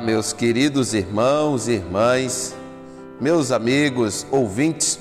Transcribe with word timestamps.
meus 0.00 0.32
queridos 0.32 0.94
irmãos 0.94 1.68
e 1.68 1.72
irmãs, 1.72 2.56
meus 3.20 3.52
amigos, 3.52 4.26
ouvintes, 4.30 4.98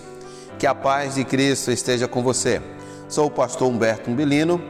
que 0.59 0.67
a 0.67 0.75
paz 0.75 1.15
de 1.15 1.23
Cristo 1.23 1.71
esteja 1.71 2.09
com 2.09 2.21
você. 2.21 2.61
Sou 3.07 3.27
o 3.27 3.31
pastor 3.31 3.69
Humberto 3.69 4.11
Umbilino, 4.11 4.61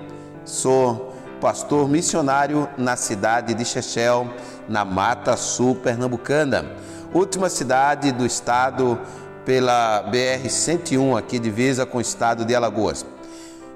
sou 0.46 1.12
pastor 1.42 1.90
missionário 1.90 2.70
na 2.78 2.96
cidade 2.96 3.56
de 3.56 3.66
Chechel, 3.66 4.30
na 4.70 4.86
Mata 4.86 5.36
Sul 5.36 5.74
Pernambucana, 5.74 6.66
última 7.12 7.50
cidade 7.50 8.12
do 8.12 8.28
estado 8.28 9.00
pela 9.44 10.08
BR-101, 10.12 11.18
aqui 11.18 11.40
divisa 11.40 11.84
com 11.84 11.98
o 11.98 12.02
estado 12.02 12.46
de 12.46 12.54
Alagoas. 12.54 13.04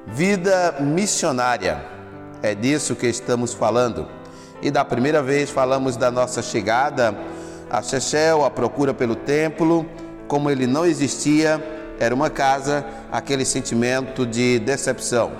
Vida 0.05 0.75
missionária, 0.79 1.83
é 2.43 2.53
disso 2.53 2.95
que 2.95 3.07
estamos 3.07 3.51
falando 3.51 4.18
e 4.61 4.69
da 4.69 4.83
primeira 4.83 5.21
vez 5.21 5.49
falamos 5.49 5.95
da 5.95 6.11
nossa 6.11 6.41
chegada 6.41 7.15
a 7.69 7.83
Chechel, 7.83 8.43
a 8.43 8.49
procura 8.49 8.93
pelo 8.93 9.15
templo, 9.15 9.85
como 10.27 10.49
ele 10.49 10.65
não 10.65 10.85
existia, 10.85 11.63
era 11.99 12.15
uma 12.15 12.29
casa, 12.29 12.83
aquele 13.11 13.45
sentimento 13.45 14.25
de 14.25 14.57
decepção. 14.59 15.31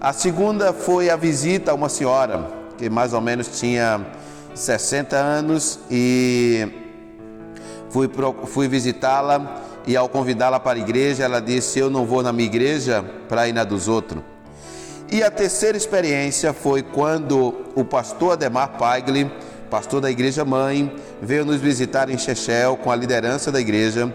A 0.00 0.12
segunda 0.12 0.72
foi 0.72 1.08
a 1.08 1.16
visita 1.16 1.70
a 1.70 1.74
uma 1.74 1.88
senhora 1.88 2.50
que 2.76 2.90
mais 2.90 3.12
ou 3.12 3.20
menos 3.20 3.58
tinha 3.58 4.06
60 4.54 5.16
anos 5.16 5.80
e 5.90 6.68
fui, 7.90 8.08
fui 8.46 8.68
visitá-la 8.68 9.64
e 9.86 9.96
ao 9.96 10.08
convidá-la 10.08 10.60
para 10.60 10.78
a 10.78 10.82
igreja, 10.82 11.24
ela 11.24 11.40
disse: 11.40 11.78
Eu 11.78 11.88
não 11.88 12.04
vou 12.04 12.22
na 12.22 12.32
minha 12.32 12.46
igreja 12.46 13.02
para 13.28 13.48
ir 13.48 13.52
na 13.52 13.64
dos 13.64 13.88
outros. 13.88 14.22
E 15.10 15.22
a 15.22 15.30
terceira 15.30 15.74
experiência 15.74 16.52
foi 16.52 16.82
quando 16.82 17.64
o 17.74 17.82
pastor 17.82 18.32
Ademar 18.32 18.76
Pagli, 18.76 19.30
pastor 19.70 20.02
da 20.02 20.10
Igreja 20.10 20.44
Mãe, 20.44 20.94
veio 21.22 21.46
nos 21.46 21.62
visitar 21.62 22.10
em 22.10 22.18
Chechel 22.18 22.76
com 22.76 22.90
a 22.90 22.96
liderança 22.96 23.50
da 23.50 23.58
igreja 23.58 24.14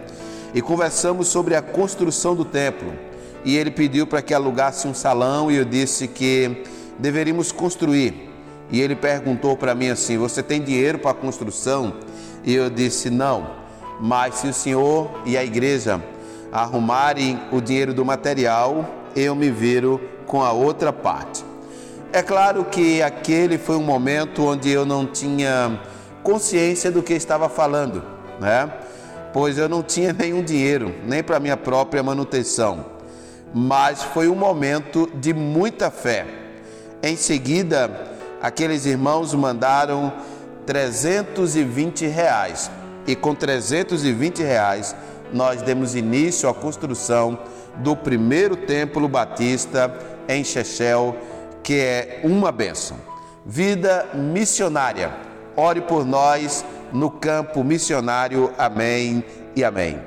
e 0.54 0.62
conversamos 0.62 1.26
sobre 1.26 1.56
a 1.56 1.62
construção 1.62 2.36
do 2.36 2.44
templo. 2.44 2.92
E 3.44 3.56
ele 3.56 3.72
pediu 3.72 4.06
para 4.06 4.22
que 4.22 4.32
alugasse 4.32 4.86
um 4.86 4.94
salão 4.94 5.50
e 5.50 5.56
eu 5.56 5.64
disse 5.64 6.06
que 6.06 6.62
deveríamos 6.96 7.50
construir. 7.50 8.30
E 8.70 8.80
ele 8.80 8.94
perguntou 8.94 9.56
para 9.56 9.74
mim 9.74 9.88
assim: 9.88 10.16
Você 10.16 10.44
tem 10.44 10.62
dinheiro 10.62 11.00
para 11.00 11.10
a 11.10 11.14
construção? 11.14 11.96
E 12.44 12.54
eu 12.54 12.70
disse: 12.70 13.10
Não, 13.10 13.50
mas 14.00 14.36
se 14.36 14.46
o 14.46 14.54
senhor 14.54 15.10
e 15.26 15.36
a 15.36 15.44
igreja 15.44 16.00
arrumarem 16.52 17.40
o 17.50 17.60
dinheiro 17.60 17.92
do 17.92 18.04
material, 18.04 19.03
eu 19.14 19.34
me 19.34 19.50
viro 19.50 20.00
com 20.26 20.42
a 20.42 20.52
outra 20.52 20.92
parte. 20.92 21.44
É 22.12 22.22
claro 22.22 22.64
que 22.64 23.02
aquele 23.02 23.58
foi 23.58 23.76
um 23.76 23.82
momento 23.82 24.44
onde 24.44 24.70
eu 24.70 24.86
não 24.86 25.06
tinha 25.06 25.80
consciência 26.22 26.90
do 26.90 27.02
que 27.02 27.12
estava 27.12 27.48
falando, 27.48 28.02
né? 28.40 28.70
Pois 29.32 29.58
eu 29.58 29.68
não 29.68 29.82
tinha 29.82 30.12
nenhum 30.16 30.42
dinheiro, 30.42 30.94
nem 31.04 31.22
para 31.22 31.40
minha 31.40 31.56
própria 31.56 32.02
manutenção. 32.02 32.86
Mas 33.52 34.02
foi 34.02 34.28
um 34.28 34.34
momento 34.34 35.10
de 35.14 35.32
muita 35.32 35.90
fé. 35.90 36.26
Em 37.02 37.16
seguida, 37.16 37.90
aqueles 38.40 38.86
irmãos 38.86 39.34
mandaram 39.34 40.12
320 40.66 42.06
reais. 42.06 42.70
E 43.06 43.14
com 43.14 43.34
320 43.34 44.42
reais, 44.42 44.96
nós 45.32 45.62
demos 45.62 45.94
início 45.94 46.48
à 46.48 46.54
construção 46.54 47.38
do 47.76 47.96
primeiro 47.96 48.56
templo 48.56 49.08
batista 49.08 49.92
em 50.28 50.44
Chechel, 50.44 51.16
que 51.62 51.74
é 51.74 52.20
uma 52.24 52.52
bênção. 52.52 52.96
Vida 53.44 54.06
missionária. 54.14 55.12
Ore 55.56 55.80
por 55.80 56.04
nós 56.04 56.64
no 56.92 57.10
campo 57.10 57.62
missionário. 57.62 58.52
Amém 58.56 59.24
e 59.54 59.64
amém. 59.64 59.98